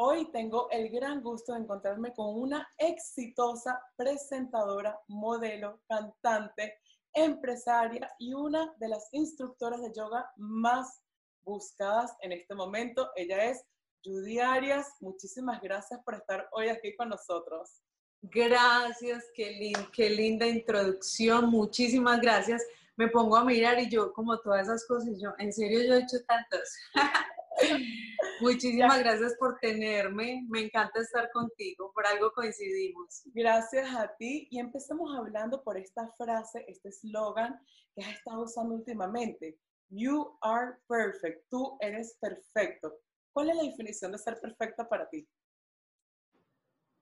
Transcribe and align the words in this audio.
Hoy 0.00 0.30
tengo 0.30 0.70
el 0.70 0.90
gran 0.90 1.20
gusto 1.22 1.52
de 1.52 1.58
encontrarme 1.58 2.14
con 2.14 2.40
una 2.40 2.68
exitosa 2.78 3.82
presentadora, 3.96 4.96
modelo, 5.08 5.80
cantante, 5.88 6.78
empresaria 7.12 8.08
y 8.20 8.32
una 8.32 8.72
de 8.78 8.90
las 8.90 9.08
instructoras 9.10 9.82
de 9.82 9.92
yoga 9.92 10.30
más 10.36 11.02
buscadas 11.42 12.14
en 12.20 12.30
este 12.30 12.54
momento. 12.54 13.10
Ella 13.16 13.46
es 13.46 13.64
Judy 14.04 14.38
Arias. 14.38 14.86
Muchísimas 15.00 15.60
gracias 15.60 16.00
por 16.04 16.14
estar 16.14 16.48
hoy 16.52 16.68
aquí 16.68 16.94
con 16.94 17.08
nosotros. 17.08 17.82
Gracias, 18.22 19.24
qué, 19.34 20.10
linda 20.10 20.46
introducción. 20.46 21.50
Muchísimas 21.50 22.20
gracias. 22.20 22.64
Me 22.94 23.08
pongo 23.08 23.36
a 23.36 23.44
mirar 23.44 23.80
y 23.80 23.90
yo, 23.90 24.12
como 24.12 24.38
todas 24.38 24.68
esas 24.68 24.86
cosas, 24.86 25.20
yo, 25.20 25.34
en 25.38 25.52
serio, 25.52 25.80
yo 25.82 25.94
he 25.94 26.02
hecho 26.02 26.24
tantas. 26.24 26.72
Muchísimas 28.40 28.98
gracias 29.00 29.34
por 29.38 29.58
tenerme. 29.58 30.44
Me 30.48 30.60
encanta 30.60 31.00
estar 31.00 31.30
contigo. 31.32 31.90
Por 31.92 32.06
algo 32.06 32.32
coincidimos. 32.32 33.22
Gracias 33.34 33.94
a 33.94 34.14
ti. 34.16 34.46
Y 34.50 34.60
empezamos 34.60 35.16
hablando 35.16 35.62
por 35.64 35.76
esta 35.76 36.08
frase, 36.16 36.64
este 36.68 36.90
eslogan 36.90 37.60
que 37.94 38.02
has 38.04 38.14
estado 38.14 38.44
usando 38.44 38.76
últimamente. 38.76 39.58
You 39.88 40.38
are 40.42 40.76
perfect. 40.86 41.48
Tú 41.50 41.76
eres 41.80 42.16
perfecto. 42.20 42.94
¿Cuál 43.32 43.50
es 43.50 43.56
la 43.56 43.62
definición 43.64 44.12
de 44.12 44.18
ser 44.18 44.38
perfecta 44.40 44.88
para 44.88 45.08
ti? 45.08 45.28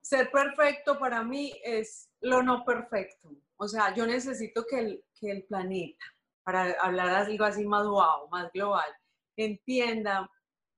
Ser 0.01 0.31
perfecto 0.31 0.99
para 0.99 1.23
mí 1.23 1.53
es 1.65 2.09
lo 2.21 2.43
no 2.43 2.65
perfecto. 2.65 3.35
O 3.57 3.69
sea, 3.69 3.95
yo 3.95 4.07
necesito 4.07 4.65
que 4.67 4.79
el, 4.79 5.05
que 5.19 5.31
el 5.31 5.45
planeta, 5.45 6.05
para 6.45 6.77
hablar 6.81 7.09
algo 7.09 7.45
así 7.45 7.67
más 7.67 7.87
wow, 7.87 8.29
más 8.31 8.51
global, 8.53 8.89
entienda 9.37 10.31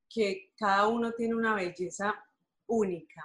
que 0.09 0.53
cada 0.57 0.89
uno 0.89 1.13
tiene 1.13 1.35
una 1.35 1.55
belleza 1.55 2.15
única, 2.67 3.23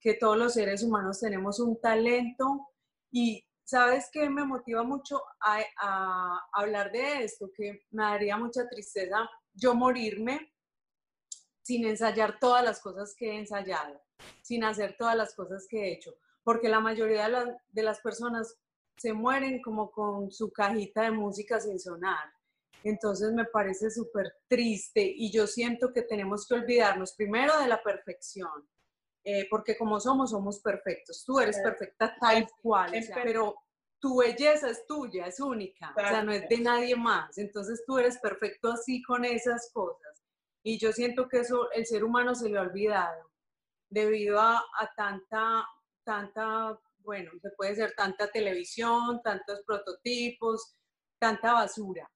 que 0.00 0.14
todos 0.14 0.36
los 0.36 0.54
seres 0.54 0.82
humanos 0.82 1.20
tenemos 1.20 1.60
un 1.60 1.80
talento 1.80 2.68
y 3.10 3.44
sabes 3.64 4.08
que 4.12 4.28
me 4.28 4.44
motiva 4.44 4.82
mucho 4.82 5.22
a, 5.40 6.40
hablar 6.52 6.90
de 6.92 7.24
esto, 7.24 7.50
que 7.54 7.86
me 7.90 8.02
daría 8.02 8.36
mucha 8.36 8.68
tristeza 8.68 9.28
yo 9.54 9.74
morirme 9.74 10.52
sin 11.62 11.86
ensayar 11.86 12.38
todas 12.40 12.64
las 12.64 12.80
cosas 12.80 13.14
que 13.16 13.30
he 13.30 13.38
ensayado, 13.38 14.00
sin 14.42 14.64
hacer 14.64 14.96
todas 14.98 15.16
las 15.16 15.34
cosas 15.34 15.66
que 15.68 15.78
he 15.78 15.92
hecho, 15.92 16.14
porque 16.42 16.68
la 16.68 16.80
mayoría 16.80 17.28
de 17.70 17.82
las 17.82 18.00
personas 18.00 18.58
se 18.96 19.12
mueren 19.12 19.62
como 19.62 19.90
con 19.90 20.30
su 20.30 20.50
cajita 20.52 21.02
de 21.02 21.12
música 21.12 21.60
sin 21.60 21.78
sonar 21.78 22.32
entonces 22.90 23.32
me 23.32 23.44
parece 23.44 23.90
súper 23.90 24.34
triste 24.48 25.02
y 25.02 25.30
yo 25.30 25.46
siento 25.46 25.92
que 25.92 26.02
tenemos 26.02 26.46
que 26.46 26.54
olvidarnos 26.54 27.14
primero 27.14 27.58
de 27.58 27.68
la 27.68 27.82
perfección, 27.82 28.68
eh, 29.24 29.46
porque 29.48 29.76
como 29.76 30.00
somos, 30.00 30.30
somos 30.30 30.60
perfectos. 30.60 31.24
Tú 31.24 31.38
eres 31.38 31.58
perfecta 31.60 32.16
tal 32.20 32.48
cual, 32.60 32.92
pero 33.14 33.54
tu 34.00 34.18
belleza 34.18 34.70
es 34.70 34.86
tuya, 34.86 35.26
es 35.26 35.38
única, 35.38 35.94
o 35.96 36.00
sea, 36.00 36.24
no 36.24 36.32
es 36.32 36.48
de 36.48 36.58
nadie 36.58 36.96
más. 36.96 37.38
Entonces 37.38 37.84
tú 37.86 37.98
eres 37.98 38.18
perfecto 38.18 38.72
así 38.72 39.02
con 39.02 39.24
esas 39.24 39.70
cosas. 39.72 40.22
Y 40.64 40.78
yo 40.78 40.92
siento 40.92 41.28
que 41.28 41.40
eso 41.40 41.70
el 41.72 41.86
ser 41.86 42.04
humano 42.04 42.34
se 42.34 42.48
le 42.48 42.58
ha 42.58 42.62
olvidado 42.62 43.30
debido 43.90 44.40
a, 44.40 44.56
a 44.56 44.90
tanta, 44.96 45.66
tanta, 46.04 46.78
bueno, 46.98 47.30
se 47.40 47.50
puede 47.50 47.74
ser 47.74 47.94
tanta 47.94 48.28
televisión, 48.28 49.20
tantos 49.22 49.62
prototipos, 49.66 50.74
tanta 51.18 51.52
basura 51.52 52.10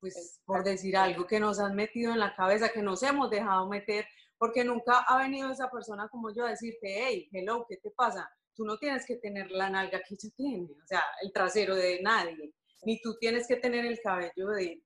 pues 0.00 0.40
por 0.44 0.64
decir 0.64 0.96
algo 0.96 1.26
que 1.26 1.40
nos 1.40 1.58
han 1.58 1.74
metido 1.74 2.12
en 2.12 2.20
la 2.20 2.34
cabeza, 2.34 2.70
que 2.70 2.82
nos 2.82 3.02
hemos 3.02 3.30
dejado 3.30 3.68
meter, 3.68 4.06
porque 4.38 4.64
nunca 4.64 5.00
ha 5.00 5.18
venido 5.18 5.50
esa 5.50 5.70
persona 5.70 6.08
como 6.08 6.32
yo 6.32 6.46
a 6.46 6.50
decirte, 6.50 7.06
hey, 7.06 7.28
hello, 7.32 7.66
¿qué 7.68 7.76
te 7.78 7.90
pasa? 7.90 8.30
Tú 8.54 8.64
no 8.64 8.78
tienes 8.78 9.04
que 9.06 9.16
tener 9.16 9.50
la 9.50 9.70
nalga 9.70 10.00
que 10.00 10.14
ella 10.14 10.34
tiene, 10.36 10.68
o 10.72 10.86
sea, 10.86 11.02
el 11.22 11.32
trasero 11.32 11.74
de 11.74 12.00
nadie, 12.02 12.54
ni 12.82 13.00
tú 13.00 13.16
tienes 13.18 13.46
que 13.46 13.56
tener 13.56 13.84
el 13.84 14.00
cabello 14.00 14.48
de, 14.48 14.82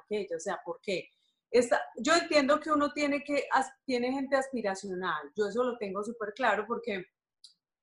aquello, 0.00 0.36
o 0.36 0.40
sea, 0.40 0.60
¿por 0.64 0.80
qué? 0.80 1.08
Esta, 1.50 1.82
yo 1.98 2.14
entiendo 2.14 2.58
que 2.60 2.70
uno 2.70 2.92
tiene 2.92 3.22
que, 3.22 3.46
tiene 3.84 4.12
gente 4.12 4.36
aspiracional, 4.36 5.30
yo 5.36 5.48
eso 5.48 5.62
lo 5.62 5.76
tengo 5.76 6.02
súper 6.02 6.32
claro 6.34 6.64
porque 6.66 7.04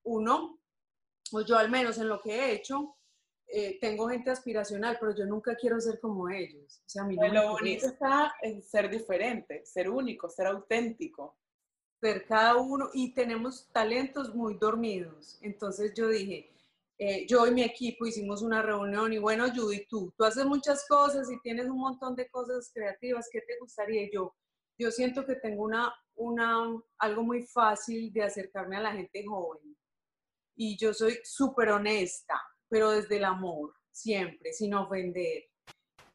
uno, 0.03 0.59
o 1.32 1.42
yo 1.42 1.58
al 1.58 1.70
menos 1.70 1.98
en 2.00 2.08
lo 2.08 2.20
que 2.22 2.32
he 2.32 2.52
hecho, 2.53 2.98
eh, 3.52 3.80
tengo 3.82 4.08
gente 4.08 4.30
aspiracional, 4.30 4.98
pero 5.00 5.16
yo 5.16 5.26
nunca 5.26 5.56
quiero 5.56 5.82
ser 5.82 6.00
como 6.00 6.30
ellos. 6.30 6.82
O 6.86 6.90
sea, 6.90 7.04
a 7.04 7.08
mí 7.08 7.16
no 7.16 7.28
lo 7.30 7.52
bonito 7.54 7.88
está 7.88 8.36
en 8.42 8.62
ser 8.62 8.90
diferente, 8.90 9.66
ser 9.66 9.90
único, 9.90 10.30
ser 10.30 10.48
auténtico. 10.48 11.36
Ser 12.00 12.26
cada 12.26 12.56
uno 12.56 12.90
y 12.94 13.14
tenemos 13.14 13.68
talentos 13.74 14.34
muy 14.34 14.56
dormidos. 14.56 15.40
Entonces 15.42 15.94
yo 15.96 16.08
dije, 16.08 16.50
eh, 16.98 17.26
yo 17.28 17.46
y 17.48 17.52
mi 17.52 17.64
equipo 17.64 18.06
hicimos 18.06 18.42
una 18.42 18.62
reunión 18.62 19.12
y 19.12 19.18
bueno, 19.18 19.46
Judy, 19.54 19.86
tú, 19.88 20.14
tú 20.16 20.24
haces 20.24 20.46
muchas 20.46 20.86
cosas 20.88 21.30
y 21.32 21.40
tienes 21.42 21.68
un 21.68 21.80
montón 21.80 22.16
de 22.16 22.30
cosas 22.30 22.72
creativas, 22.74 23.28
¿qué 23.32 23.42
te 23.42 23.58
gustaría? 23.59 24.09
yo, 24.14 24.34
yo 24.78 24.92
siento 24.92 25.26
que 25.26 25.36
tengo 25.36 25.64
una, 25.64 25.94
una, 26.16 26.82
algo 27.00 27.24
muy 27.24 27.44
fácil 27.48 28.14
de 28.14 28.24
acercarme 28.24 28.78
a 28.78 28.82
la 28.82 28.94
gente 28.94 29.26
joven. 29.26 29.76
Y 30.56 30.78
yo 30.78 30.94
soy 30.94 31.20
súper 31.24 31.70
honesta 31.70 32.40
pero 32.69 32.91
desde 32.91 33.18
el 33.18 33.25
amor, 33.25 33.74
siempre, 33.91 34.53
sin 34.53 34.74
ofender. 34.74 35.44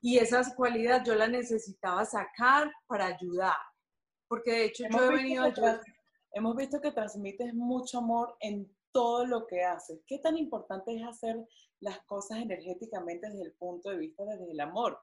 Y 0.01 0.19
esa 0.19 0.43
cualidad 0.55 1.05
yo 1.05 1.15
la 1.15 1.29
necesitaba 1.29 2.05
sacar 2.05 2.71
para 2.87 3.07
ayudar, 3.07 3.57
porque 4.29 4.53
de 4.53 4.65
hecho 4.67 4.85
yo 4.91 5.05
he 5.05 5.17
venido 5.17 5.45
a 5.45 5.81
Hemos 6.37 6.57
visto 6.57 6.81
que 6.81 6.91
transmites 6.91 7.55
mucho 7.55 7.99
amor 7.99 8.37
en 8.41 8.69
todo 8.91 9.25
lo 9.25 9.47
que 9.47 9.63
haces. 9.63 10.03
¿Qué 10.05 10.19
tan 10.19 10.37
importante 10.37 10.95
es 10.95 11.03
hacer 11.05 11.37
las 11.79 12.01
cosas 12.07 12.39
energéticamente 12.39 13.29
desde 13.31 13.45
el 13.45 13.53
punto 13.53 13.91
de 13.91 13.99
vista 13.99 14.25
desde 14.25 14.51
el 14.51 14.61
amor? 14.61 14.99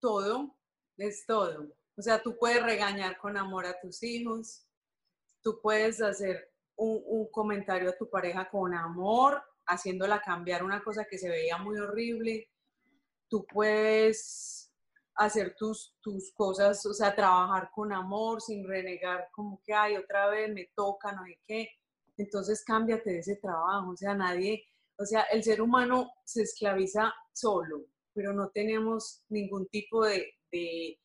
Todo, 0.00 0.56
es 0.96 1.26
todo. 1.26 1.68
O 1.98 2.02
sea, 2.02 2.22
tú 2.22 2.36
puedes 2.38 2.62
regañar 2.62 3.18
con 3.18 3.36
amor 3.36 3.66
a 3.66 3.78
tus 3.78 4.02
hijos, 4.02 4.66
tú 5.42 5.60
puedes 5.60 6.00
hacer 6.00 6.50
un, 6.76 7.02
un 7.06 7.30
comentario 7.30 7.90
a 7.90 7.96
tu 7.96 8.08
pareja 8.08 8.48
con 8.48 8.74
amor 8.74 9.42
haciéndola 9.68 10.20
cambiar 10.20 10.64
una 10.64 10.82
cosa 10.82 11.04
que 11.04 11.18
se 11.18 11.28
veía 11.28 11.58
muy 11.58 11.78
horrible. 11.78 12.48
Tú 13.28 13.46
puedes 13.46 14.72
hacer 15.14 15.54
tus, 15.56 15.94
tus 16.00 16.32
cosas, 16.32 16.84
o 16.86 16.94
sea, 16.94 17.14
trabajar 17.14 17.70
con 17.74 17.92
amor, 17.92 18.40
sin 18.40 18.66
renegar 18.66 19.28
como 19.32 19.60
que, 19.64 19.74
hay 19.74 19.96
otra 19.96 20.28
vez 20.28 20.52
me 20.52 20.70
toca, 20.74 21.12
no 21.12 21.24
sé 21.24 21.38
qué. 21.46 21.68
Entonces 22.16 22.64
cámbiate 22.64 23.10
de 23.10 23.18
ese 23.18 23.36
trabajo, 23.36 23.90
o 23.90 23.96
sea, 23.96 24.14
nadie, 24.14 24.64
o 24.96 25.04
sea, 25.04 25.22
el 25.22 25.42
ser 25.42 25.60
humano 25.60 26.10
se 26.24 26.42
esclaviza 26.42 27.12
solo, 27.32 27.84
pero 28.12 28.32
no 28.32 28.48
tenemos 28.50 29.22
ningún 29.28 29.66
tipo 29.68 30.04
de, 30.04 30.34
de 30.50 30.98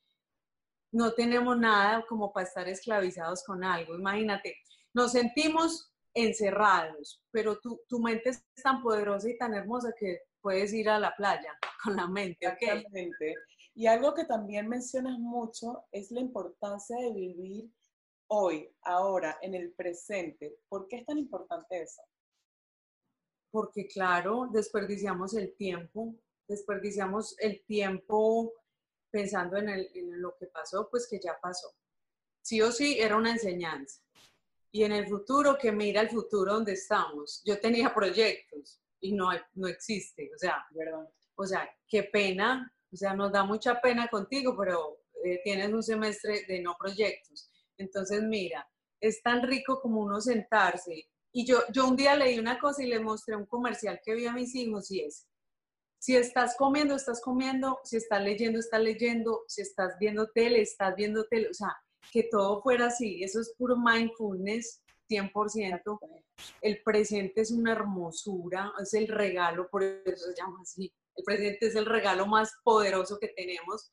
no 0.91 1.13
tenemos 1.13 1.57
nada 1.57 2.05
como 2.07 2.31
para 2.31 2.47
estar 2.47 2.69
esclavizados 2.69 3.43
con 3.43 3.63
algo. 3.63 3.95
Imagínate, 3.95 4.55
nos 4.93 5.11
sentimos 5.11 5.92
encerrados, 6.13 7.21
pero 7.31 7.59
tu, 7.59 7.81
tu, 7.87 7.99
mente 7.99 8.29
es 8.29 8.43
tan 8.61 8.81
poderosa 8.81 9.29
y 9.29 9.37
tan 9.37 9.53
hermosa 9.53 9.93
que 9.97 10.21
puedes 10.41 10.73
ir 10.73 10.89
a 10.89 10.99
la 10.99 11.15
playa 11.15 11.57
con 11.83 11.95
la 11.95 12.07
mente, 12.07 12.47
¿ok? 12.47 12.61
Y 13.75 13.87
algo 13.87 14.13
que 14.13 14.25
también 14.25 14.67
mencionas 14.67 15.17
mucho 15.17 15.85
es 15.91 16.11
la 16.11 16.19
importancia 16.19 16.95
de 16.97 17.11
vivir 17.11 17.71
hoy, 18.27 18.69
ahora, 18.83 19.39
en 19.41 19.55
el 19.55 19.73
presente. 19.73 20.59
¿Por 20.69 20.87
qué 20.87 20.97
es 20.97 21.05
tan 21.05 21.17
importante 21.17 21.81
eso? 21.81 22.03
Porque 23.49 23.87
claro, 23.87 24.49
desperdiciamos 24.51 25.33
el 25.35 25.55
tiempo, 25.55 26.15
desperdiciamos 26.47 27.35
el 27.39 27.63
tiempo 27.65 28.53
pensando 29.09 29.57
en, 29.57 29.69
el, 29.69 29.89
en 29.95 30.21
lo 30.21 30.35
que 30.35 30.47
pasó, 30.47 30.87
pues 30.89 31.07
que 31.07 31.19
ya 31.19 31.39
pasó. 31.41 31.73
Sí 32.41 32.61
o 32.61 32.71
sí, 32.71 32.99
era 32.99 33.15
una 33.15 33.31
enseñanza 33.31 34.03
y 34.73 34.83
en 34.83 34.91
el 34.91 35.07
futuro 35.07 35.55
que 35.55 35.71
mira 35.71 36.01
el 36.01 36.09
futuro 36.09 36.55
donde 36.55 36.73
estamos. 36.73 37.43
Yo 37.45 37.59
tenía 37.59 37.93
proyectos 37.93 38.81
y 38.99 39.13
no, 39.13 39.29
no 39.53 39.67
existe, 39.67 40.31
o 40.33 40.37
sea, 40.37 40.65
o 41.35 41.45
sea, 41.45 41.69
qué 41.87 42.03
pena, 42.03 42.73
o 42.91 42.95
sea, 42.95 43.13
nos 43.13 43.31
da 43.31 43.43
mucha 43.43 43.79
pena 43.79 44.07
contigo, 44.07 44.55
pero 44.57 44.97
eh, 45.23 45.41
tienes 45.43 45.71
un 45.71 45.83
semestre 45.83 46.45
de 46.47 46.59
no 46.59 46.75
proyectos. 46.79 47.51
Entonces, 47.77 48.23
mira, 48.23 48.67
es 48.99 49.21
tan 49.21 49.43
rico 49.43 49.79
como 49.79 50.01
uno 50.01 50.19
sentarse. 50.19 51.07
Y 51.31 51.45
yo, 51.45 51.59
yo 51.71 51.87
un 51.87 51.95
día 51.95 52.15
leí 52.15 52.39
una 52.39 52.57
cosa 52.57 52.81
y 52.83 52.87
le 52.87 52.99
mostré 52.99 53.35
un 53.35 53.45
comercial 53.45 54.01
que 54.03 54.15
vi 54.15 54.25
a 54.25 54.33
mis 54.33 54.55
hijos 54.55 54.89
y 54.89 55.01
es, 55.01 55.27
si 55.99 56.15
estás 56.15 56.55
comiendo, 56.57 56.95
estás 56.95 57.21
comiendo, 57.21 57.79
si 57.83 57.97
estás 57.97 58.23
leyendo, 58.23 58.57
estás 58.57 58.81
leyendo, 58.81 59.43
si 59.47 59.61
estás 59.61 59.97
viendo 59.99 60.31
tele, 60.31 60.61
estás 60.61 60.95
viendo 60.95 61.25
tele, 61.27 61.49
o 61.49 61.53
sea, 61.53 61.77
que 62.11 62.23
todo 62.23 62.61
fuera 62.61 62.87
así. 62.87 63.23
Eso 63.23 63.39
es 63.39 63.53
puro 63.57 63.77
mindfulness, 63.77 64.81
100%. 65.09 65.99
El 66.61 66.81
presente 66.83 67.41
es 67.41 67.51
una 67.51 67.73
hermosura, 67.73 68.73
es 68.81 68.93
el 68.93 69.07
regalo, 69.07 69.69
por 69.69 69.83
eso 69.83 70.25
se 70.25 70.35
llama 70.35 70.59
así. 70.61 70.91
El 71.15 71.23
presente 71.23 71.67
es 71.67 71.75
el 71.75 71.85
regalo 71.85 72.25
más 72.25 72.51
poderoso 72.63 73.17
que 73.19 73.29
tenemos. 73.29 73.91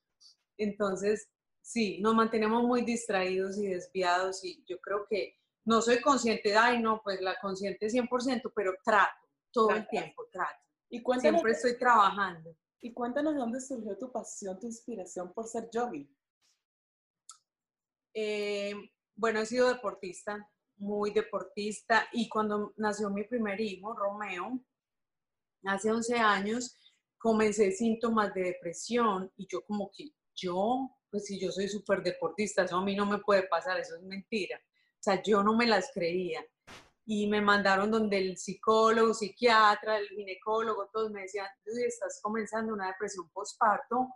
Entonces, 0.57 1.29
sí, 1.61 2.01
nos 2.01 2.15
mantenemos 2.15 2.63
muy 2.63 2.83
distraídos 2.83 3.59
y 3.59 3.67
desviados 3.69 4.45
y 4.45 4.65
yo 4.67 4.79
creo 4.81 5.07
que 5.09 5.37
no 5.65 5.83
soy 5.83 6.01
consciente 6.01 6.57
ay, 6.57 6.81
no, 6.81 7.01
pues 7.03 7.21
la 7.21 7.37
consciente 7.41 7.87
100%, 7.87 8.53
pero 8.55 8.75
trato, 8.85 9.29
todo 9.53 9.71
el 9.71 9.87
tiempo 9.89 10.27
trato. 10.33 10.61
Y 10.89 11.03
Siempre 11.21 11.53
estoy 11.53 11.79
trabajando. 11.79 12.57
Y 12.81 12.93
cuéntanos 12.93 13.35
de 13.35 13.41
dónde 13.41 13.61
surgió 13.61 13.97
tu 13.97 14.11
pasión, 14.11 14.59
tu 14.59 14.67
inspiración 14.67 15.33
por 15.33 15.47
ser 15.47 15.69
yogi. 15.71 16.11
Eh, 18.15 18.75
bueno, 19.15 19.41
he 19.41 19.47
sido 19.47 19.69
deportista, 19.69 20.49
muy 20.77 21.13
deportista, 21.13 22.09
y 22.13 22.29
cuando 22.29 22.73
nació 22.77 23.11
mi 23.11 23.25
primer 23.25 23.61
hijo, 23.61 23.95
Romeo, 23.95 24.61
hace 25.65 25.91
11 25.91 26.19
años, 26.19 26.77
comencé 27.19 27.71
síntomas 27.71 28.33
de 28.33 28.45
depresión 28.45 29.31
y 29.37 29.47
yo 29.47 29.63
como 29.67 29.91
que 29.95 30.13
yo, 30.35 30.89
pues 31.11 31.27
si 31.27 31.39
yo 31.39 31.53
soy 31.53 31.69
súper 31.69 32.03
deportista, 32.03 32.65
eso 32.65 32.79
a 32.79 32.85
mí 32.85 32.97
no 32.97 33.05
me 33.05 33.19
puede 33.19 33.43
pasar, 33.43 33.79
eso 33.79 33.97
es 33.97 34.03
mentira. 34.03 34.59
O 34.59 35.03
sea, 35.03 35.23
yo 35.23 35.43
no 35.43 35.55
me 35.55 35.67
las 35.67 35.91
creía. 35.93 36.45
Y 37.05 37.27
me 37.27 37.41
mandaron 37.41 37.91
donde 37.91 38.19
el 38.19 38.39
psicólogo, 38.39 39.13
psiquiatra, 39.13 39.99
el 39.99 40.09
ginecólogo, 40.09 40.89
todos 40.93 41.11
me 41.11 41.23
decían, 41.23 41.47
estás 41.87 42.21
comenzando 42.23 42.73
una 42.73 42.87
depresión 42.87 43.29
postparto. 43.31 44.09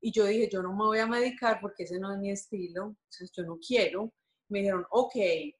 Y 0.00 0.12
yo 0.12 0.24
dije, 0.26 0.48
yo 0.50 0.62
no 0.62 0.70
me 0.70 0.84
voy 0.84 0.98
a 0.98 1.06
medicar 1.06 1.60
porque 1.60 1.84
ese 1.84 1.98
no 1.98 2.12
es 2.12 2.18
mi 2.18 2.30
estilo, 2.30 2.86
o 2.86 2.96
sea, 3.08 3.26
yo 3.34 3.44
no 3.44 3.58
quiero. 3.58 4.12
Me 4.48 4.60
dijeron, 4.60 4.86
ok, 4.90 5.14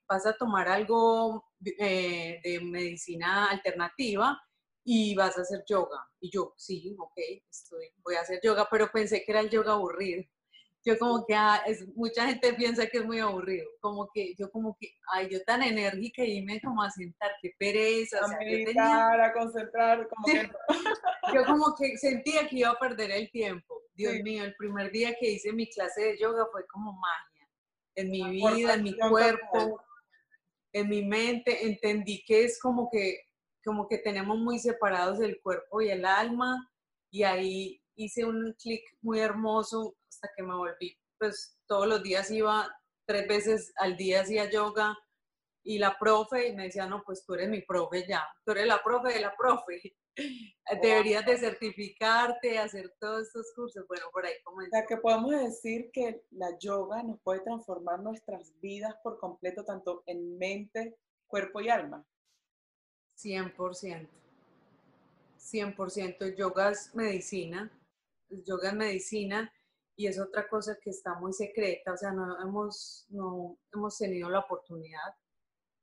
vas 0.08 0.26
a 0.26 0.36
tomar 0.36 0.68
algo 0.68 1.44
eh, 1.78 2.40
de 2.42 2.60
medicina 2.60 3.46
alternativa 3.50 4.40
y 4.84 5.14
vas 5.16 5.36
a 5.36 5.42
hacer 5.42 5.64
yoga. 5.68 6.06
Y 6.20 6.30
yo, 6.30 6.54
sí, 6.56 6.94
ok, 6.98 7.14
estoy, 7.50 7.88
voy 8.04 8.14
a 8.14 8.20
hacer 8.20 8.40
yoga, 8.42 8.68
pero 8.70 8.88
pensé 8.92 9.24
que 9.24 9.32
era 9.32 9.40
el 9.40 9.50
yoga 9.50 9.72
aburrido. 9.72 10.22
Yo 10.84 10.96
como 10.98 11.26
que, 11.26 11.34
ah, 11.34 11.60
es, 11.66 11.84
mucha 11.96 12.26
gente 12.26 12.54
piensa 12.54 12.86
que 12.86 12.98
es 12.98 13.04
muy 13.04 13.18
aburrido, 13.18 13.66
como 13.80 14.08
que 14.14 14.36
yo 14.38 14.48
como 14.52 14.76
que, 14.78 14.92
ay, 15.12 15.28
yo 15.28 15.42
tan 15.42 15.64
enérgica 15.64 16.24
y 16.24 16.42
me 16.42 16.60
como 16.60 16.80
a 16.80 16.90
sentar, 16.90 17.32
qué 17.42 17.50
pereza. 17.58 18.20
A 18.24 18.28
meditar, 18.38 19.20
a 19.20 19.32
concentrar, 19.32 20.08
como 20.08 20.24
que... 20.26 20.48
yo 21.34 21.44
como 21.44 21.74
que 21.74 21.98
sentía 21.98 22.46
que 22.48 22.58
iba 22.58 22.70
a 22.70 22.78
perder 22.78 23.10
el 23.10 23.28
tiempo. 23.32 23.75
Dios 23.96 24.14
mío, 24.22 24.44
el 24.44 24.54
primer 24.56 24.90
día 24.90 25.16
que 25.18 25.30
hice 25.30 25.52
mi 25.52 25.68
clase 25.68 26.02
de 26.02 26.18
yoga 26.18 26.46
fue 26.52 26.66
como 26.66 26.92
magia. 26.92 27.48
En 27.94 28.10
mi 28.10 28.30
vida, 28.30 28.74
en 28.74 28.82
mi 28.82 28.96
cuerpo, 28.96 29.80
en 30.72 30.88
mi 30.88 31.02
mente, 31.02 31.66
entendí 31.66 32.22
que 32.24 32.44
es 32.44 32.60
como 32.60 32.90
que 32.90 33.22
como 33.66 33.88
que 33.88 33.98
tenemos 33.98 34.38
muy 34.38 34.60
separados 34.60 35.20
el 35.20 35.40
cuerpo 35.42 35.80
y 35.82 35.90
el 35.90 36.04
alma 36.04 36.70
y 37.10 37.24
ahí 37.24 37.82
hice 37.96 38.24
un 38.24 38.54
clic 38.62 38.80
muy 39.00 39.18
hermoso 39.18 39.96
hasta 40.08 40.30
que 40.36 40.44
me 40.44 40.54
volví, 40.54 40.96
pues 41.18 41.58
todos 41.66 41.88
los 41.88 42.00
días 42.00 42.30
iba, 42.30 42.72
tres 43.06 43.26
veces 43.26 43.72
al 43.78 43.96
día 43.96 44.20
hacía 44.20 44.48
yoga 44.48 44.96
y 45.64 45.78
la 45.78 45.98
profe 45.98 46.52
me 46.54 46.64
decía, 46.64 46.86
no, 46.86 47.02
pues 47.04 47.24
tú 47.26 47.34
eres 47.34 47.48
mi 47.48 47.62
profe 47.62 48.06
ya, 48.06 48.24
tú 48.44 48.52
eres 48.52 48.68
la 48.68 48.80
profe 48.84 49.14
de 49.14 49.20
la 49.20 49.34
profe, 49.36 49.80
deberías 50.82 51.24
de 51.26 51.38
certificarte, 51.38 52.58
hacer 52.58 52.94
todos 52.98 53.26
estos 53.26 53.52
cursos, 53.54 53.86
bueno, 53.88 54.06
por 54.12 54.26
ahí 54.26 54.34
comenzó. 54.42 54.68
O 54.68 54.78
sea, 54.78 54.86
que 54.86 54.96
podemos 54.96 55.30
decir 55.30 55.90
que 55.92 56.24
la 56.30 56.58
yoga 56.58 57.02
nos 57.02 57.20
puede 57.20 57.40
transformar 57.40 58.00
nuestras 58.00 58.52
vidas 58.60 58.94
por 59.02 59.18
completo, 59.18 59.64
tanto 59.64 60.02
en 60.06 60.38
mente, 60.38 60.96
cuerpo 61.26 61.60
y 61.60 61.68
alma. 61.68 62.06
100%. 63.16 64.08
100%. 65.38 66.36
Yoga 66.36 66.70
es 66.70 66.94
medicina. 66.94 67.70
Yoga 68.28 68.70
es 68.70 68.74
medicina 68.74 69.52
y 69.96 70.06
es 70.06 70.18
otra 70.18 70.48
cosa 70.48 70.76
que 70.82 70.90
está 70.90 71.14
muy 71.14 71.32
secreta. 71.32 71.92
O 71.92 71.96
sea, 71.96 72.12
no 72.12 72.40
hemos, 72.42 73.06
no 73.10 73.58
hemos 73.72 73.96
tenido 73.96 74.28
la 74.28 74.40
oportunidad, 74.40 75.14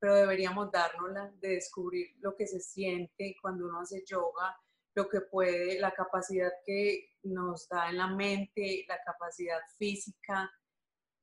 pero 0.03 0.15
deberíamos 0.15 0.69
dárnosla 0.69 1.31
de 1.39 1.51
descubrir 1.51 2.07
lo 2.19 2.35
que 2.35 2.45
se 2.45 2.59
siente 2.59 3.37
cuando 3.41 3.67
uno 3.67 3.79
hace 3.79 4.03
yoga, 4.05 4.53
lo 4.95 5.07
que 5.07 5.21
puede, 5.21 5.79
la 5.79 5.93
capacidad 5.93 6.51
que 6.65 7.11
nos 7.23 7.69
da 7.69 7.89
en 7.89 7.99
la 7.99 8.07
mente, 8.07 8.83
la 8.89 9.01
capacidad 9.01 9.61
física, 9.77 10.51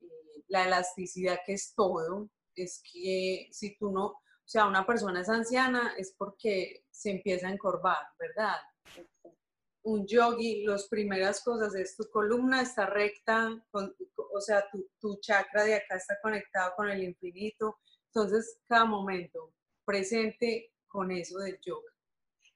eh, 0.00 0.06
la 0.48 0.64
elasticidad 0.64 1.40
que 1.44 1.52
es 1.52 1.74
todo. 1.74 2.30
Es 2.56 2.82
que 2.90 3.50
si 3.52 3.76
tú 3.76 3.92
no, 3.92 4.06
o 4.06 4.22
sea, 4.46 4.64
una 4.64 4.86
persona 4.86 5.20
es 5.20 5.28
anciana 5.28 5.92
es 5.98 6.14
porque 6.16 6.86
se 6.90 7.10
empieza 7.10 7.48
a 7.48 7.52
encorvar, 7.52 7.98
¿verdad? 8.18 8.56
Un 9.82 10.06
yogi, 10.06 10.64
las 10.64 10.88
primeras 10.88 11.44
cosas 11.44 11.74
es 11.74 11.98
tu 11.98 12.08
columna 12.08 12.62
está 12.62 12.86
recta, 12.86 13.62
o 13.72 14.40
sea, 14.40 14.64
tu, 14.70 14.88
tu 14.98 15.20
chakra 15.20 15.64
de 15.64 15.74
acá 15.74 15.96
está 15.96 16.18
conectado 16.22 16.72
con 16.76 16.88
el 16.88 17.02
infinito. 17.02 17.76
Entonces, 18.12 18.58
cada 18.66 18.84
momento 18.86 19.52
presente 19.84 20.72
con 20.88 21.10
eso 21.12 21.38
del 21.38 21.60
yoga. 21.60 21.90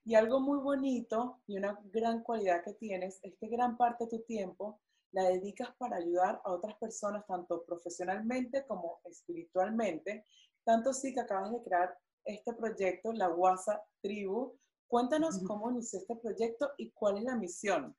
Y 0.03 0.15
algo 0.15 0.39
muy 0.39 0.59
bonito 0.59 1.41
y 1.47 1.57
una 1.57 1.79
gran 1.85 2.21
cualidad 2.23 2.63
que 2.63 2.73
tienes 2.73 3.19
es 3.23 3.35
que 3.39 3.47
gran 3.47 3.77
parte 3.77 4.03
de 4.03 4.11
tu 4.11 4.23
tiempo 4.23 4.79
la 5.11 5.23
dedicas 5.23 5.69
para 5.77 5.95
ayudar 5.95 6.41
a 6.43 6.51
otras 6.51 6.75
personas, 6.75 7.25
tanto 7.25 7.63
profesionalmente 7.65 8.65
como 8.67 8.99
espiritualmente, 9.05 10.25
tanto 10.65 10.93
sí 10.93 11.13
que 11.13 11.21
acabas 11.21 11.53
de 11.53 11.63
crear 11.63 11.97
este 12.25 12.53
proyecto, 12.53 13.13
la 13.13 13.29
WhatsApp 13.29 13.81
Tribu. 14.01 14.57
Cuéntanos 14.87 15.41
cómo 15.47 15.71
inició 15.71 15.99
este 15.99 16.17
proyecto 16.17 16.69
y 16.77 16.91
cuál 16.91 17.17
es 17.17 17.23
la 17.23 17.35
misión. 17.35 17.95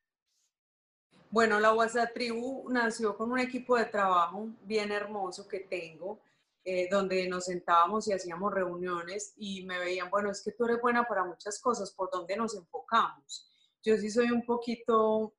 Bueno, 1.30 1.58
la 1.58 1.74
WhatsApp 1.74 2.12
Tribu 2.12 2.68
nació 2.68 3.16
con 3.16 3.32
un 3.32 3.38
equipo 3.38 3.76
de 3.76 3.86
trabajo 3.86 4.48
bien 4.62 4.92
hermoso 4.92 5.48
que 5.48 5.60
tengo, 5.60 6.20
eh, 6.68 6.88
donde 6.90 7.28
nos 7.28 7.44
sentábamos 7.44 8.08
y 8.08 8.12
hacíamos 8.12 8.52
reuniones 8.52 9.34
y 9.36 9.64
me 9.66 9.78
veían, 9.78 10.10
bueno, 10.10 10.32
es 10.32 10.42
que 10.42 10.50
tú 10.50 10.64
eres 10.64 10.80
buena 10.82 11.04
para 11.06 11.24
muchas 11.24 11.60
cosas, 11.60 11.92
¿por 11.92 12.10
dónde 12.10 12.36
nos 12.36 12.56
enfocamos? 12.56 13.48
Yo 13.84 13.96
sí 13.96 14.10
soy 14.10 14.32
un 14.32 14.44
poquito, 14.44 15.32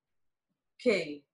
¿qué? 0.77 1.25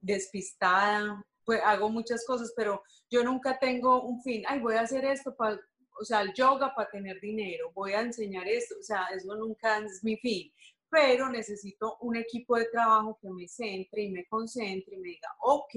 Despistada, 0.00 1.26
pues 1.44 1.60
hago 1.64 1.90
muchas 1.90 2.24
cosas, 2.24 2.52
pero 2.54 2.84
yo 3.10 3.24
nunca 3.24 3.58
tengo 3.58 4.04
un 4.04 4.22
fin, 4.22 4.44
ay, 4.46 4.60
voy 4.60 4.76
a 4.76 4.82
hacer 4.82 5.04
esto 5.04 5.34
para, 5.34 5.58
o 6.00 6.04
sea, 6.04 6.20
el 6.20 6.32
yoga 6.34 6.72
para 6.72 6.88
tener 6.88 7.20
dinero, 7.20 7.72
voy 7.74 7.94
a 7.94 8.00
enseñar 8.00 8.46
esto, 8.46 8.76
o 8.78 8.82
sea, 8.84 9.06
eso 9.06 9.34
nunca 9.34 9.78
es 9.78 10.04
mi 10.04 10.16
fin, 10.18 10.52
pero 10.88 11.28
necesito 11.28 11.96
un 12.02 12.14
equipo 12.14 12.56
de 12.56 12.66
trabajo 12.66 13.18
que 13.20 13.28
me 13.28 13.48
centre 13.48 14.02
y 14.02 14.12
me 14.12 14.24
concentre 14.26 14.94
y 14.94 15.00
me 15.00 15.08
diga, 15.08 15.34
ok, 15.40 15.74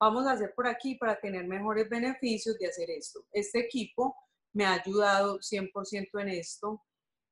vamos 0.00 0.26
a 0.26 0.32
hacer 0.32 0.52
por 0.54 0.66
aquí 0.66 0.96
para 0.96 1.18
tener 1.20 1.46
mejores 1.46 1.88
beneficios 1.88 2.58
de 2.58 2.66
hacer 2.66 2.90
esto. 2.90 3.24
Este 3.32 3.60
equipo 3.60 4.16
me 4.52 4.64
ha 4.64 4.74
ayudado 4.74 5.38
100% 5.38 6.22
en 6.22 6.28
esto. 6.28 6.82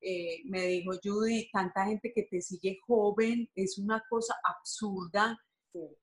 Eh, 0.01 0.41
me 0.45 0.67
dijo, 0.67 0.91
Judy, 1.03 1.49
tanta 1.51 1.85
gente 1.85 2.13
que 2.13 2.23
te 2.23 2.41
sigue 2.41 2.77
joven, 2.85 3.49
es 3.55 3.77
una 3.77 4.03
cosa 4.09 4.35
absurda 4.43 5.37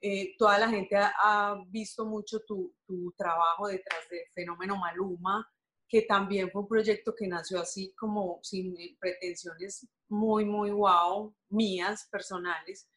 eh, 0.00 0.34
toda 0.38 0.58
la 0.58 0.68
gente 0.68 0.96
ha, 0.96 1.56
visto 1.68 2.04
mucho 2.04 2.40
tu, 2.46 2.74
trabajo 3.16 3.68
detrás 3.68 4.00
de 4.10 4.26
Fenómeno 4.34 4.76
Maluma, 4.76 5.48
que 5.88 6.02
también 6.02 6.50
fue 6.50 6.62
un 6.62 6.68
proyecto 6.68 7.14
que 7.14 7.26
nació 7.26 7.60
así 7.60 7.92
como 7.94 8.40
sin 8.42 8.74
pretensiones 8.98 9.88
muy, 10.08 10.44
muy 10.44 10.70
wow, 10.70 11.34
mías, 11.48 12.08
personales, 12.10 12.88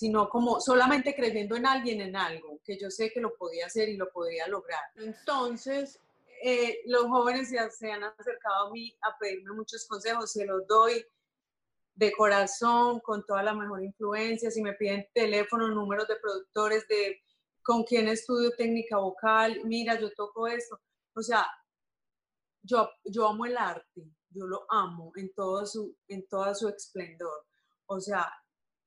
sino 0.00 0.30
como 0.30 0.62
solamente 0.62 1.14
creyendo 1.14 1.56
en 1.56 1.66
alguien, 1.66 2.00
en 2.00 2.16
algo, 2.16 2.58
que 2.64 2.78
yo 2.78 2.90
sé 2.90 3.12
que 3.12 3.20
lo 3.20 3.36
podía 3.36 3.66
hacer 3.66 3.90
y 3.90 3.98
lo 3.98 4.10
podía 4.10 4.48
lograr. 4.48 4.80
Entonces, 4.96 6.00
eh, 6.42 6.80
los 6.86 7.02
jóvenes 7.02 7.50
ya 7.50 7.68
se 7.68 7.92
han 7.92 8.04
acercado 8.04 8.68
a 8.68 8.70
mí 8.70 8.96
a 9.02 9.18
pedirme 9.18 9.52
muchos 9.52 9.86
consejos, 9.86 10.32
se 10.32 10.46
los 10.46 10.66
doy 10.66 11.04
de 11.94 12.12
corazón, 12.12 13.00
con 13.00 13.26
toda 13.26 13.42
la 13.42 13.52
mejor 13.52 13.84
influencia. 13.84 14.50
Si 14.50 14.62
me 14.62 14.72
piden 14.72 15.06
teléfono, 15.12 15.68
números 15.68 16.08
de 16.08 16.16
productores, 16.16 16.88
de 16.88 17.20
con 17.62 17.84
quién 17.84 18.08
estudio 18.08 18.52
técnica 18.56 18.96
vocal, 18.96 19.60
mira, 19.64 20.00
yo 20.00 20.10
toco 20.14 20.46
esto. 20.46 20.80
O 21.12 21.20
sea, 21.20 21.46
yo, 22.62 22.88
yo 23.04 23.28
amo 23.28 23.44
el 23.44 23.58
arte, 23.58 24.10
yo 24.30 24.46
lo 24.46 24.64
amo 24.70 25.12
en 25.16 25.30
todo 25.34 25.66
su, 25.66 25.94
en 26.08 26.26
toda 26.26 26.54
su 26.54 26.70
esplendor. 26.70 27.44
O 27.84 28.00
sea, 28.00 28.32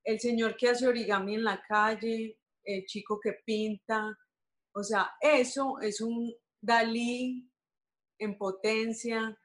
el 0.03 0.19
señor 0.19 0.55
que 0.55 0.69
hace 0.69 0.87
origami 0.87 1.35
en 1.35 1.43
la 1.43 1.61
calle, 1.61 2.37
el 2.63 2.85
chico 2.85 3.19
que 3.19 3.33
pinta, 3.45 4.17
o 4.73 4.83
sea, 4.83 5.11
eso 5.21 5.79
es 5.81 6.01
un 6.01 6.33
Dalí 6.61 7.51
en 8.17 8.37
potencia. 8.37 9.37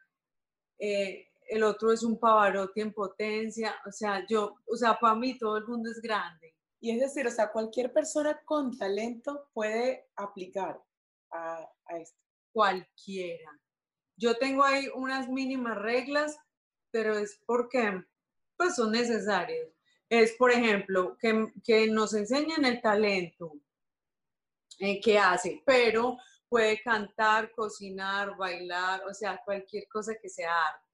Eh, 0.79 1.29
el 1.49 1.63
otro 1.65 1.93
es 1.93 2.03
un 2.03 2.19
Pavarotti 2.19 2.81
en 2.81 2.93
potencia, 2.93 3.75
o 3.87 3.91
sea, 3.91 4.25
yo, 4.29 4.55
o 4.67 4.77
sea, 4.77 4.99
para 4.99 5.15
mí 5.15 5.37
todo 5.37 5.57
el 5.57 5.67
mundo 5.67 5.91
es 5.91 6.01
grande. 6.01 6.55
Y 6.81 6.93
es 6.93 7.01
decir, 7.01 7.27
o 7.27 7.31
sea, 7.31 7.51
cualquier 7.51 7.93
persona 7.93 8.41
con 8.45 8.77
talento 8.77 9.49
puede 9.53 10.09
aplicar 10.15 10.81
a, 11.33 11.69
esto. 11.99 12.17
Cualquiera. 12.53 13.51
Yo 14.17 14.37
tengo 14.37 14.65
ahí 14.65 14.89
unas 14.95 15.29
mínimas 15.29 15.77
reglas, 15.77 16.39
pero 16.91 17.19
es 17.19 17.41
porque 17.47 18.05
pues 18.57 18.77
son 18.77 18.93
necesarias. 18.93 19.69
Es, 20.09 20.33
por 20.33 20.51
ejemplo, 20.51 21.17
que, 21.19 21.53
que 21.63 21.87
nos 21.89 22.15
enseñen 22.15 22.65
el 22.65 22.81
talento, 22.81 23.53
eh, 24.79 25.01
que 25.01 25.19
hace, 25.19 25.63
pero 25.67 26.17
puede 26.49 26.81
cantar, 26.83 27.51
cocinar, 27.53 28.37
bailar, 28.37 29.05
o 29.07 29.13
sea, 29.13 29.41
cualquier 29.45 29.87
cosa 29.89 30.15
que 30.21 30.29
sea 30.29 30.53
arte. 30.69 30.89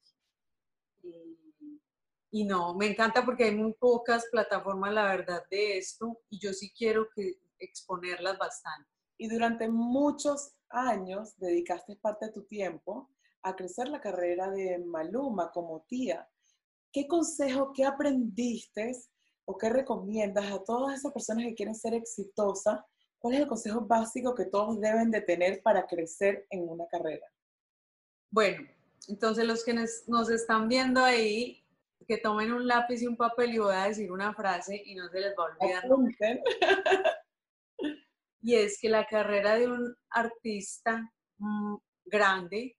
Y, 2.30 2.44
no, 2.44 2.74
me 2.74 2.86
encanta 2.86 3.24
porque 3.24 3.44
hay 3.44 3.54
muy 3.54 3.74
pocas 3.74 4.26
plataformas, 4.30 4.92
la 4.92 5.04
verdad, 5.04 5.44
de 5.50 5.78
esto, 5.78 6.20
y 6.30 6.40
yo 6.40 6.52
sí 6.52 6.72
quiero 6.76 7.08
que 7.14 7.38
exponerlas 7.58 8.36
bastante. 8.38 8.90
Y 9.16 9.28
durante 9.28 9.68
muchos 9.68 10.54
años 10.70 11.38
dedicaste 11.38 11.94
parte 11.96 12.26
de 12.26 12.32
tu 12.32 12.44
tiempo 12.44 13.10
a 13.42 13.54
crecer 13.54 13.88
la 13.88 14.00
carrera 14.00 14.50
de 14.50 14.78
Maluma 14.78 15.52
como 15.52 15.82
tía. 15.82 16.28
¿Qué 16.94 17.06
consejo, 17.06 17.72
qué 17.74 17.84
aprendiste 17.84 18.92
o 19.44 19.58
qué 19.58 19.68
recomiendas 19.68 20.50
a 20.50 20.64
todas 20.64 20.98
esas 20.98 21.12
personas 21.12 21.44
que 21.44 21.54
quieren 21.54 21.74
ser 21.74 21.92
exitosas 21.92 22.80
¿Cuál 23.24 23.36
es 23.36 23.40
el 23.40 23.48
consejo 23.48 23.80
básico 23.80 24.34
que 24.34 24.44
todos 24.44 24.78
deben 24.82 25.10
de 25.10 25.22
tener 25.22 25.62
para 25.62 25.86
crecer 25.86 26.46
en 26.50 26.68
una 26.68 26.86
carrera? 26.86 27.26
Bueno, 28.30 28.68
entonces 29.08 29.46
los 29.46 29.64
que 29.64 29.72
nos 29.72 30.28
están 30.28 30.68
viendo 30.68 31.02
ahí, 31.02 31.64
que 32.06 32.18
tomen 32.18 32.52
un 32.52 32.66
lápiz 32.66 33.00
y 33.00 33.06
un 33.06 33.16
papel 33.16 33.54
y 33.54 33.58
voy 33.60 33.74
a 33.74 33.84
decir 33.84 34.12
una 34.12 34.34
frase 34.34 34.82
y 34.84 34.94
no 34.94 35.08
se 35.08 35.20
les 35.20 35.34
va 35.38 35.44
a 35.44 35.46
olvidar. 35.46 36.42
y 38.42 38.56
es 38.56 38.78
que 38.78 38.90
la 38.90 39.06
carrera 39.06 39.54
de 39.54 39.68
un 39.68 39.96
artista 40.10 41.10
mm, 41.38 41.76
grande 42.04 42.76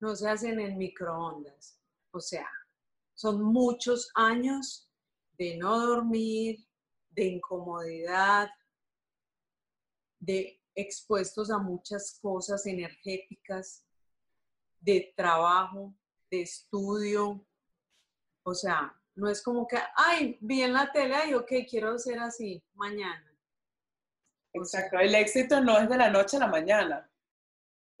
no 0.00 0.14
se 0.14 0.28
hace 0.28 0.50
en 0.50 0.78
microondas. 0.78 1.80
O 2.12 2.20
sea, 2.20 2.48
son 3.22 3.40
muchos 3.40 4.10
años 4.16 4.90
de 5.38 5.56
no 5.56 5.78
dormir, 5.78 6.58
de 7.10 7.24
incomodidad, 7.26 8.50
de 10.18 10.60
expuestos 10.74 11.48
a 11.52 11.58
muchas 11.58 12.18
cosas 12.20 12.66
energéticas, 12.66 13.86
de 14.80 15.14
trabajo, 15.16 15.94
de 16.32 16.42
estudio. 16.42 17.46
O 18.44 18.54
sea, 18.54 18.92
no 19.14 19.30
es 19.30 19.40
como 19.40 19.68
que, 19.68 19.78
ay, 19.94 20.36
vi 20.40 20.62
en 20.62 20.72
la 20.72 20.90
tele, 20.90 21.14
ay, 21.14 21.34
ok, 21.34 21.52
quiero 21.70 21.96
ser 22.00 22.18
así 22.18 22.60
mañana. 22.74 23.38
Exacto, 24.52 24.98
el 24.98 25.14
éxito 25.14 25.60
no 25.60 25.78
es 25.78 25.88
de 25.88 25.96
la 25.96 26.10
noche 26.10 26.38
a 26.38 26.40
la 26.40 26.48
mañana. 26.48 27.08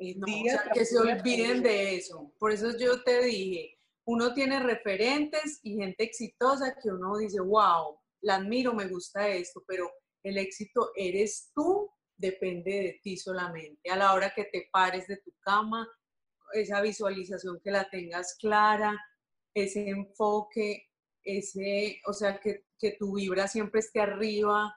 No, 0.00 0.26
o 0.26 0.44
sea, 0.46 0.68
que 0.74 0.84
se 0.84 0.98
olviden 0.98 1.62
de 1.62 1.94
eso. 1.94 2.34
Por 2.40 2.50
eso 2.50 2.76
yo 2.76 3.04
te 3.04 3.22
dije, 3.22 3.78
uno 4.04 4.34
tiene 4.34 4.60
referentes 4.60 5.60
y 5.62 5.76
gente 5.76 6.04
exitosa 6.04 6.76
que 6.82 6.90
uno 6.90 7.16
dice, 7.18 7.40
wow, 7.40 7.98
la 8.22 8.36
admiro, 8.36 8.74
me 8.74 8.88
gusta 8.88 9.28
esto, 9.28 9.62
pero 9.66 9.90
el 10.22 10.38
éxito 10.38 10.90
eres 10.96 11.50
tú 11.54 11.90
depende 12.16 12.70
de 12.70 13.00
ti 13.02 13.16
solamente. 13.16 13.90
A 13.90 13.96
la 13.96 14.14
hora 14.14 14.32
que 14.34 14.44
te 14.44 14.68
pares 14.72 15.06
de 15.08 15.16
tu 15.18 15.32
cama, 15.40 15.88
esa 16.52 16.80
visualización 16.80 17.60
que 17.62 17.70
la 17.70 17.88
tengas 17.90 18.36
clara, 18.38 18.98
ese 19.54 19.88
enfoque, 19.88 20.88
ese, 21.24 22.00
o 22.06 22.12
sea, 22.12 22.38
que, 22.38 22.64
tu 22.98 23.14
vibra 23.14 23.46
siempre 23.46 23.78
esté 23.78 24.00
arriba, 24.00 24.76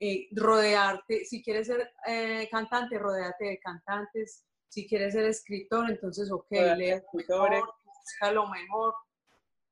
eh, 0.00 0.28
rodearte, 0.32 1.26
si 1.26 1.42
quieres 1.42 1.66
ser 1.66 1.92
eh, 2.06 2.48
cantante, 2.50 2.98
rodeate 2.98 3.44
de 3.44 3.58
cantantes, 3.58 4.46
si 4.68 4.86
quieres 4.86 5.12
ser 5.12 5.26
escritor, 5.26 5.90
entonces, 5.90 6.30
ok, 6.30 6.50
lee 6.50 6.90
escritores, 6.90 7.62
busca 8.08 8.32
lo 8.32 8.48
mejor. 8.48 8.94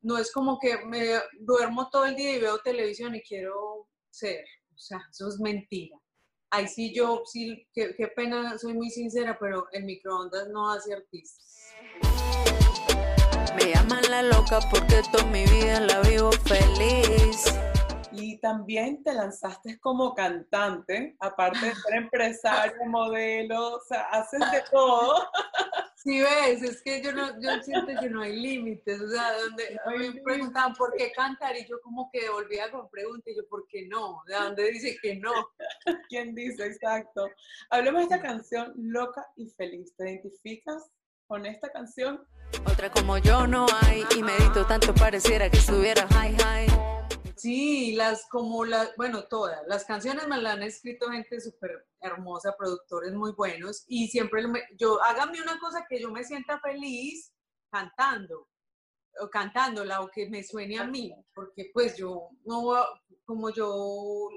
No 0.03 0.19
es 0.19 0.31
como 0.33 0.59
que 0.59 0.85
me 0.85 1.21
duermo 1.41 1.89
todo 1.91 2.05
el 2.05 2.17
día 2.17 2.37
y 2.37 2.41
veo 2.41 2.59
televisión 2.59 3.15
y 3.15 3.23
quiero 3.23 3.89
ser, 4.11 4.45
o 4.75 4.79
sea, 4.79 5.01
eso 5.11 5.29
es 5.29 5.41
mentira 5.41 5.99
ahí 6.51 6.69
sí 6.69 6.95
yo, 6.95 7.23
sí, 7.27 7.67
qué, 7.75 7.95
pena, 8.15 8.57
soy 8.59 8.75
muy 8.75 8.91
sincera, 8.91 9.37
pero 9.39 9.67
el 9.73 9.85
microondas 9.85 10.49
no 10.49 10.71
hace 10.71 10.95
artistas. 10.95 11.75
Me 13.57 13.73
llaman 13.73 14.03
la 14.11 14.23
loca 14.23 14.61
porque 14.71 15.03
toda 15.11 15.25
mi 15.25 15.45
vida 15.45 15.81
la 15.81 16.01
vivo 16.01 16.31
feliz. 16.33 17.45
Y 18.13 18.39
también 18.41 19.03
te 19.03 19.13
lanzaste 19.13 19.79
como 19.79 20.15
cantante, 20.15 21.17
aparte 21.21 21.67
de 21.67 21.75
ser 21.75 21.95
empresario, 21.97 22.87
modelo, 22.87 23.75
o 23.75 23.81
sea, 23.87 24.03
haces 24.05 24.41
de 24.41 24.63
todo. 24.71 25.29
Sí, 26.07 26.21
ves, 26.21 26.63
es 26.63 26.83
que 26.83 27.03
yo, 27.03 27.11
no, 27.11 27.41
yo 27.41 27.61
siento 27.65 27.91
que 28.01 28.09
no 28.09 28.23
hay 28.23 28.37
límites, 28.37 29.01
o 29.01 29.09
sea, 29.09 29.33
donde 29.41 29.77
me 29.99 30.23
preguntaban 30.23 30.73
por 30.75 30.95
qué 30.97 31.11
cantar 31.11 31.57
y 31.57 31.67
yo 31.67 31.81
como 31.81 32.09
que 32.13 32.31
volvía 32.31 32.71
con 32.71 32.89
preguntas 32.89 33.27
y 33.27 33.37
yo, 33.37 33.43
¿por 33.49 33.67
qué 33.67 33.89
no? 33.89 34.23
¿De 34.29 34.37
dónde 34.37 34.71
dice 34.71 34.97
que 35.03 35.17
no? 35.17 35.33
¿Quién 36.09 36.33
dice? 36.33 36.65
Exacto. 36.65 37.29
Hablemos 37.71 38.09
de 38.09 38.15
esta 38.15 38.23
canción, 38.25 38.73
Loca 38.77 39.27
y 39.35 39.51
Feliz. 39.51 39.97
¿Te 39.97 40.09
identificas 40.09 40.93
con 41.27 41.45
esta 41.45 41.73
canción? 41.73 42.25
Otra 42.71 42.89
como 42.89 43.19
yo 43.19 43.49
no 43.49 43.67
hay 43.83 44.05
y 44.17 44.23
medito 44.23 44.65
tanto 44.65 44.95
pareciera 44.95 45.51
que 45.51 45.57
estuviera 45.57 46.07
high 46.13 46.37
high. 46.37 46.69
Sí, 47.37 47.93
las 47.93 48.27
como 48.31 48.65
las, 48.65 48.97
bueno, 48.97 49.25
todas. 49.25 49.61
Las 49.67 49.85
canciones 49.85 50.27
me 50.27 50.41
las 50.41 50.55
han 50.55 50.63
escrito 50.63 51.11
gente 51.11 51.39
súper 51.39 51.87
hermosa, 52.01 52.57
productores 52.57 53.13
muy 53.13 53.33
buenos. 53.33 53.85
Y 53.89 54.09
siempre 54.09 54.43
yo, 54.79 55.03
hágame 55.03 55.43
una 55.43 55.59
cosa 55.59 55.85
que 55.89 56.01
yo 56.01 56.11
me 56.11 56.25
sienta 56.25 56.59
feliz 56.61 57.35
cantando, 57.71 58.49
o 59.21 59.29
cantándola, 59.29 60.01
o 60.01 60.09
que 60.09 60.31
me 60.31 60.43
suene 60.43 60.79
a 60.79 60.85
mí. 60.85 61.15
Porque 61.35 61.71
pues 61.75 61.97
yo, 61.99 62.31
no, 62.45 62.75
como 63.27 63.51
yo 63.51 64.31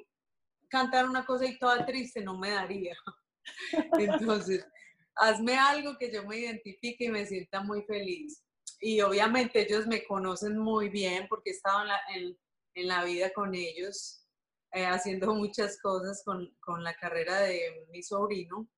cantar 0.67 1.09
una 1.09 1.25
cosa 1.25 1.45
y 1.45 1.57
toda 1.57 1.85
triste 1.85 2.21
no 2.21 2.37
me 2.37 2.51
daría. 2.51 2.97
Entonces, 3.93 4.67
hazme 5.15 5.57
algo 5.57 5.97
que 5.97 6.11
yo 6.11 6.25
me 6.25 6.37
identifique 6.37 7.05
y 7.05 7.09
me 7.09 7.25
sienta 7.25 7.61
muy 7.61 7.81
feliz. 7.83 8.43
Y 8.81 8.99
obviamente 8.99 9.61
ellos 9.61 9.87
me 9.87 10.03
conocen 10.03 10.57
muy 10.57 10.89
bien 10.89 11.27
porque 11.29 11.51
he 11.51 11.53
estado 11.53 11.81
en, 11.81 11.87
la, 11.87 11.99
en 12.15 12.37
en 12.79 12.87
la 12.87 13.03
vida 13.03 13.31
con 13.33 13.53
ellos, 13.55 14.25
eh, 14.71 14.85
haciendo 14.85 15.33
muchas 15.33 15.79
cosas 15.81 16.21
con, 16.23 16.55
con, 16.59 16.83
la 16.83 16.93
carrera 16.95 17.41
de 17.41 17.87
mi 17.91 18.03
sobrino. 18.03 18.69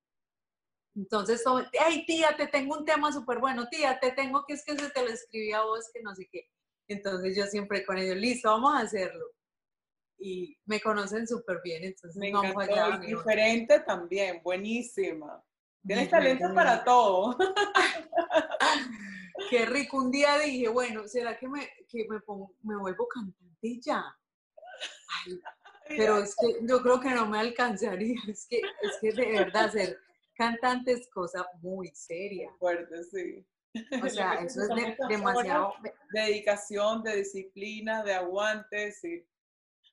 Entonces, 0.96 1.44
hey 1.74 2.04
tía, 2.06 2.36
te 2.36 2.48
tengo 2.48 2.78
un 2.78 2.86
tema 2.86 3.12
súper 3.12 3.40
bueno, 3.40 3.68
tía, 3.70 4.00
te 4.00 4.12
tengo 4.12 4.44
que 4.46 4.54
es 4.54 4.66
que 4.66 4.78
se 4.78 4.90
te 4.90 5.02
lo 5.04 5.10
escribí 5.10 5.52
a 5.54 5.64
vos, 5.64 5.90
que 5.94 6.02
no 6.02 6.14
sé 6.16 6.28
qué. 6.32 6.50
Entonces 6.88 7.36
yo 7.36 7.46
siempre 7.46 7.86
con 7.86 7.98
ellos, 7.98 8.18
listo, 8.18 8.50
vamos 8.50 8.74
a 8.74 8.80
hacerlo. 8.80 9.26
Y 10.18 10.58
me 10.66 10.80
conocen 10.82 11.28
súper 11.28 11.62
bien, 11.64 11.84
entonces 11.84 12.16
me 12.18 12.32
no 12.32 12.42
diferente 13.00 13.80
también, 13.80 14.42
buenísima. 14.44 15.44
Tienes 15.86 16.10
talento 16.10 16.54
para 16.54 16.84
todo. 16.84 17.38
Qué 19.50 19.66
rico. 19.66 19.98
Un 19.98 20.12
día 20.12 20.38
dije, 20.40 20.68
bueno, 20.68 21.08
¿será 21.08 21.38
que 21.38 21.48
me, 21.48 21.70
que 21.88 22.06
me, 22.10 22.20
pongo, 22.20 22.54
me 22.64 22.78
vuelvo 22.78 23.08
cantante 23.08 23.80
ya? 23.82 24.04
pero 25.88 26.20
es 26.20 26.36
que 26.36 26.66
yo 26.66 26.82
creo 26.82 27.00
que 27.00 27.10
no 27.10 27.28
me 27.28 27.40
alcanzaría. 27.40 28.16
Es 28.28 28.48
que, 28.48 28.58
es 28.58 28.98
que 29.02 29.12
de 29.12 29.32
verdad 29.32 29.72
ser 29.72 30.00
cantante 30.36 30.94
es 30.94 31.10
cosa 31.10 31.46
muy 31.62 31.90
seria. 31.94 32.50
Fuerte, 32.58 33.04
sí. 33.04 33.46
O 34.02 34.10
sea, 34.10 34.36
eso 34.36 34.62
es 34.62 34.98
demasiado... 35.08 35.74
dedicación, 36.14 37.04
de 37.04 37.18
disciplina, 37.18 38.04
de 38.04 38.14
aguante, 38.14 38.92
sí. 38.92 39.26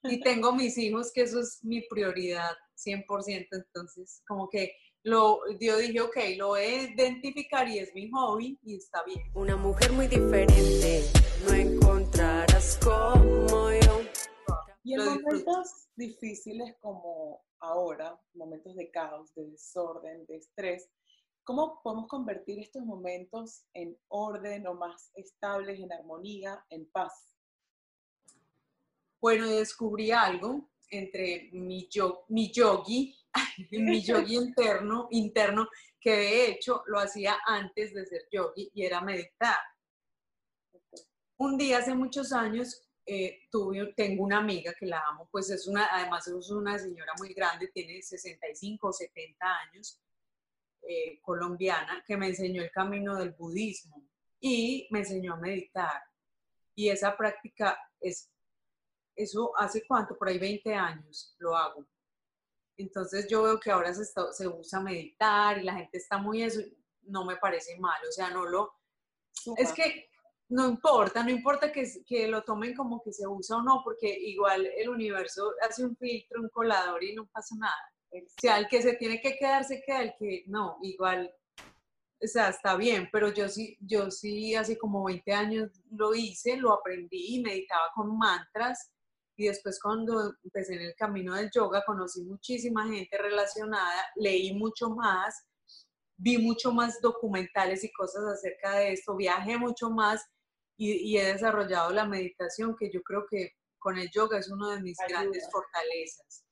Y 0.04 0.20
tengo 0.20 0.52
mis 0.52 0.78
hijos, 0.78 1.12
que 1.12 1.22
eso 1.22 1.40
es 1.40 1.62
mi 1.64 1.82
prioridad, 1.88 2.56
100%. 2.76 3.48
Entonces, 3.50 4.22
como 4.26 4.48
que 4.48 4.72
lo, 5.04 5.40
yo 5.60 5.78
dije, 5.78 6.00
ok, 6.00 6.16
lo 6.36 6.48
voy 6.48 6.60
a 6.60 6.82
identificar 6.82 7.68
y 7.68 7.78
es 7.78 7.94
mi 7.94 8.10
hobby 8.10 8.58
y 8.62 8.76
está 8.76 9.02
bien. 9.04 9.20
Una 9.34 9.56
mujer 9.56 9.92
muy 9.92 10.06
diferente, 10.06 11.04
no 11.46 11.54
encontrarás 11.54 12.78
como 12.82 13.70
yo. 13.70 14.00
Y 14.82 14.94
en 14.94 15.04
momentos 15.04 15.88
difíciles 15.96 16.76
como 16.80 17.42
ahora, 17.60 18.20
momentos 18.34 18.74
de 18.76 18.90
caos, 18.90 19.34
de 19.34 19.50
desorden, 19.50 20.26
de 20.26 20.36
estrés, 20.36 20.88
¿cómo 21.44 21.80
podemos 21.82 22.08
convertir 22.08 22.58
estos 22.58 22.84
momentos 22.84 23.64
en 23.74 23.98
orden 24.08 24.66
o 24.66 24.74
más 24.74 25.10
estables, 25.14 25.78
en 25.80 25.92
armonía, 25.92 26.64
en 26.70 26.86
paz? 26.90 27.12
Bueno, 29.20 29.46
descubrí 29.48 30.10
algo 30.10 30.68
entre 30.90 31.50
mi, 31.52 31.88
yo, 31.88 32.24
mi 32.28 32.50
yogi, 32.52 33.14
mi 33.70 34.02
yogi 34.02 34.36
interno, 34.36 35.08
interno, 35.10 35.68
que 36.00 36.12
de 36.12 36.46
hecho 36.46 36.82
lo 36.86 36.98
hacía 36.98 37.38
antes 37.46 37.94
de 37.94 38.06
ser 38.06 38.28
yogi 38.30 38.70
y 38.74 38.84
era 38.84 39.00
meditar. 39.00 39.58
Un 41.38 41.56
día 41.56 41.78
hace 41.78 41.94
muchos 41.94 42.32
años 42.32 42.88
eh, 43.06 43.42
tuve, 43.50 43.92
tengo 43.94 44.24
una 44.24 44.38
amiga 44.38 44.74
que 44.78 44.86
la 44.86 45.02
amo, 45.08 45.28
pues 45.30 45.50
es 45.50 45.66
una, 45.66 45.86
además 45.90 46.26
es 46.28 46.50
una 46.50 46.78
señora 46.78 47.12
muy 47.18 47.32
grande, 47.32 47.68
tiene 47.68 48.02
65 48.02 48.88
o 48.88 48.92
70 48.92 49.46
años, 49.46 50.00
eh, 50.82 51.20
colombiana, 51.20 52.04
que 52.06 52.16
me 52.16 52.28
enseñó 52.28 52.62
el 52.62 52.70
camino 52.70 53.16
del 53.16 53.32
budismo 53.32 54.04
y 54.40 54.88
me 54.90 55.00
enseñó 55.00 55.34
a 55.34 55.36
meditar. 55.36 56.02
Y 56.74 56.88
esa 56.88 57.16
práctica 57.16 57.78
es 58.00 58.30
eso 59.18 59.52
hace 59.56 59.84
cuánto, 59.86 60.16
por 60.16 60.28
ahí 60.28 60.38
20 60.38 60.74
años 60.74 61.34
lo 61.38 61.56
hago. 61.56 61.84
Entonces 62.78 63.26
yo 63.28 63.42
veo 63.42 63.60
que 63.60 63.70
ahora 63.70 63.92
se, 63.92 64.02
está- 64.02 64.32
se 64.32 64.46
usa 64.48 64.80
meditar 64.80 65.58
y 65.58 65.64
la 65.64 65.74
gente 65.74 65.98
está 65.98 66.16
muy 66.18 66.42
eso, 66.42 66.60
no 67.02 67.24
me 67.24 67.36
parece 67.36 67.76
mal, 67.78 67.98
o 68.08 68.12
sea, 68.12 68.30
no 68.30 68.46
lo, 68.46 68.72
Suma. 69.32 69.56
es 69.58 69.72
que 69.72 70.08
no 70.50 70.68
importa, 70.68 71.22
no 71.22 71.30
importa 71.30 71.70
que, 71.72 71.86
que 72.06 72.28
lo 72.28 72.42
tomen 72.42 72.74
como 72.74 73.02
que 73.02 73.12
se 73.12 73.26
usa 73.26 73.56
o 73.58 73.62
no, 73.62 73.82
porque 73.84 74.08
igual 74.08 74.64
el 74.66 74.88
universo 74.88 75.52
hace 75.60 75.84
un 75.84 75.96
filtro, 75.96 76.40
un 76.40 76.48
colador 76.48 77.02
y 77.04 77.14
no 77.14 77.26
pasa 77.26 77.54
nada. 77.58 77.92
O 78.10 78.40
sea, 78.40 78.56
el 78.58 78.68
que 78.68 78.80
se 78.80 78.94
tiene 78.94 79.20
que 79.20 79.36
quedar, 79.36 79.64
se 79.64 79.82
queda, 79.82 80.02
el 80.02 80.14
que 80.18 80.44
no, 80.46 80.78
igual, 80.82 81.30
o 82.22 82.26
sea, 82.26 82.48
está 82.48 82.76
bien, 82.76 83.08
pero 83.12 83.30
yo 83.32 83.48
sí, 83.48 83.76
yo 83.80 84.10
sí 84.10 84.54
hace 84.54 84.78
como 84.78 85.04
20 85.04 85.32
años 85.32 85.70
lo 85.90 86.14
hice, 86.14 86.56
lo 86.56 86.72
aprendí, 86.72 87.42
meditaba 87.42 87.90
con 87.94 88.16
mantras 88.16 88.90
y 89.38 89.46
después 89.46 89.80
cuando 89.80 90.34
empecé 90.42 90.74
en 90.74 90.82
el 90.82 90.94
camino 90.96 91.34
del 91.34 91.48
yoga 91.54 91.84
conocí 91.86 92.24
muchísima 92.24 92.88
gente 92.88 93.16
relacionada, 93.16 94.04
leí 94.16 94.52
mucho 94.52 94.90
más, 94.90 95.46
vi 96.16 96.38
mucho 96.38 96.72
más 96.72 97.00
documentales 97.00 97.84
y 97.84 97.92
cosas 97.92 98.24
acerca 98.24 98.78
de 98.78 98.94
esto, 98.94 99.14
viajé 99.14 99.56
mucho 99.56 99.90
más 99.90 100.26
y, 100.76 100.92
y 100.92 101.18
he 101.18 101.32
desarrollado 101.32 101.92
la 101.92 102.04
meditación 102.04 102.74
que 102.76 102.90
yo 102.92 103.00
creo 103.02 103.26
que 103.30 103.52
con 103.78 103.96
el 103.96 104.10
yoga 104.10 104.38
es 104.38 104.50
una 104.50 104.74
de 104.74 104.82
mis 104.82 104.98
Ayuda. 105.00 105.20
grandes 105.20 105.48
fortalezas. 105.52 106.44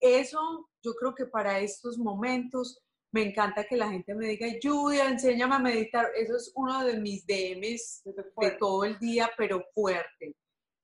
Eso 0.00 0.68
yo 0.82 0.92
creo 0.94 1.14
que 1.14 1.26
para 1.26 1.60
estos 1.60 1.98
momentos 1.98 2.82
me 3.12 3.22
encanta 3.22 3.64
que 3.64 3.76
la 3.76 3.90
gente 3.90 4.12
me 4.12 4.26
diga, 4.26 4.48
Julia, 4.60 5.08
enséñame 5.08 5.54
a 5.54 5.60
meditar. 5.60 6.10
Eso 6.16 6.36
es 6.36 6.50
uno 6.56 6.84
de 6.84 6.98
mis 6.98 7.24
DMs 7.24 8.02
de 8.04 8.50
todo 8.58 8.84
el 8.84 8.98
día, 8.98 9.30
pero 9.38 9.62
fuerte. 9.72 10.34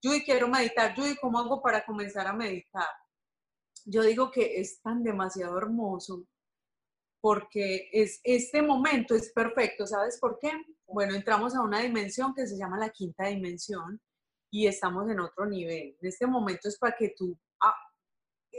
Judy, 0.03 0.23
quiero 0.25 0.49
meditar. 0.49 0.95
Judy, 0.95 1.17
¿cómo 1.17 1.39
hago 1.39 1.61
para 1.61 1.85
comenzar 1.85 2.27
a 2.27 2.33
meditar? 2.33 2.89
Yo 3.85 4.03
digo 4.03 4.31
que 4.31 4.61
es 4.61 4.81
tan 4.81 5.03
demasiado 5.03 5.59
hermoso 5.59 6.25
porque 7.21 7.91
es, 7.93 8.21
este 8.25 8.63
momento 8.63 9.15
es 9.15 9.31
perfecto. 9.33 9.87
¿Sabes 9.87 10.19
por 10.19 10.39
qué? 10.39 10.53
Bueno, 10.87 11.15
entramos 11.15 11.55
a 11.55 11.63
una 11.63 11.81
dimensión 11.81 12.35
que 12.35 12.47
se 12.47 12.57
llama 12.57 12.79
la 12.79 12.91
quinta 12.91 13.27
dimensión 13.27 14.01
y 14.51 14.67
estamos 14.67 15.09
en 15.11 15.21
otro 15.21 15.47
nivel. 15.47 15.97
En 16.01 16.09
este 16.09 16.27
momento 16.27 16.69
es 16.69 16.79
para 16.79 16.97
que 16.97 17.15
tú, 17.17 17.39
a, 17.61 17.75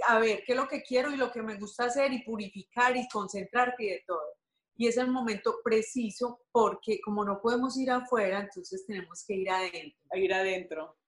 a 0.07 0.19
ver, 0.19 0.43
qué 0.45 0.53
es 0.53 0.57
lo 0.57 0.67
que 0.67 0.83
quiero 0.83 1.12
y 1.12 1.17
lo 1.17 1.31
que 1.31 1.41
me 1.41 1.57
gusta 1.57 1.86
hacer 1.86 2.13
y 2.13 2.24
purificar 2.24 2.95
y 2.95 3.07
concentrarte 3.10 3.83
y 3.83 3.89
de 3.89 4.03
todo. 4.05 4.38
Y 4.77 4.88
es 4.88 4.98
el 4.98 5.12
momento 5.12 5.55
preciso 5.63 6.41
porque 6.51 7.01
como 7.01 7.25
no 7.25 7.41
podemos 7.41 7.77
ir 7.77 7.89
afuera, 7.91 8.41
entonces 8.41 8.86
tenemos 8.86 9.24
que 9.27 9.36
ir 9.36 9.50
adentro. 9.50 10.00
A 10.12 10.17
ir 10.17 10.33
adentro. 10.33 11.00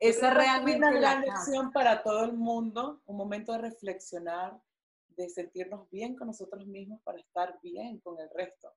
Esa 0.00 0.28
es 0.28 0.34
realmente 0.34 0.78
una 0.78 0.90
la 0.92 1.00
gran 1.00 1.24
casa. 1.24 1.38
lección 1.38 1.72
para 1.72 2.02
todo 2.02 2.24
el 2.24 2.34
mundo, 2.34 3.02
un 3.06 3.16
momento 3.16 3.52
de 3.52 3.58
reflexionar, 3.58 4.60
de 5.08 5.28
sentirnos 5.28 5.90
bien 5.90 6.14
con 6.16 6.28
nosotros 6.28 6.66
mismos 6.66 7.00
para 7.02 7.18
estar 7.18 7.58
bien 7.62 7.98
con 8.00 8.18
el 8.20 8.30
resto. 8.30 8.72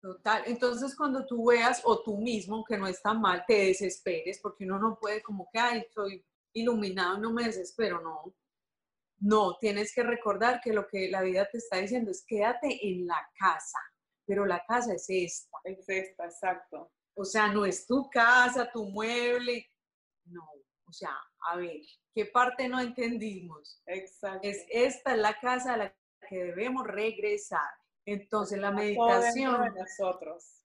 Total. 0.00 0.42
Entonces, 0.46 0.94
cuando 0.94 1.24
tú 1.24 1.46
veas, 1.46 1.80
o 1.84 2.02
tú 2.02 2.18
mismo, 2.18 2.62
que 2.62 2.76
no 2.76 2.86
está 2.86 3.14
mal, 3.14 3.42
te 3.46 3.68
desesperes, 3.68 4.38
porque 4.42 4.64
uno 4.64 4.78
no 4.78 4.98
puede 5.00 5.22
como 5.22 5.48
que, 5.50 5.58
ay, 5.58 5.86
soy 5.94 6.22
iluminado, 6.52 7.16
no 7.16 7.32
me 7.32 7.44
desespero, 7.44 8.02
no. 8.02 8.34
No, 9.20 9.56
tienes 9.58 9.94
que 9.94 10.02
recordar 10.02 10.60
que 10.60 10.74
lo 10.74 10.86
que 10.86 11.08
la 11.08 11.22
vida 11.22 11.48
te 11.50 11.56
está 11.56 11.78
diciendo 11.78 12.10
es 12.10 12.22
quédate 12.26 12.86
en 12.86 13.06
la 13.06 13.26
casa, 13.38 13.78
pero 14.26 14.44
la 14.44 14.62
casa 14.66 14.92
es 14.92 15.06
esta. 15.08 15.56
Es 15.64 15.88
esta, 15.88 16.26
exacto. 16.26 16.92
O 17.14 17.24
sea, 17.24 17.50
no 17.50 17.64
es 17.64 17.86
tu 17.86 18.10
casa, 18.10 18.70
tu 18.70 18.84
mueble. 18.84 19.66
No, 20.26 20.42
o 20.86 20.92
sea, 20.92 21.16
a 21.50 21.56
ver, 21.56 21.80
¿qué 22.14 22.26
parte 22.26 22.68
no 22.68 22.80
entendimos? 22.80 23.80
Exacto. 23.86 24.40
Es 24.42 24.64
esta 24.70 25.12
es 25.12 25.18
la 25.18 25.38
casa 25.40 25.74
a 25.74 25.76
la 25.76 25.96
que 26.28 26.44
debemos 26.44 26.86
regresar. 26.86 27.68
Entonces, 28.06 28.58
la 28.58 28.70
meditación 28.70 29.62
de 29.62 29.70
nosotros. 29.80 30.60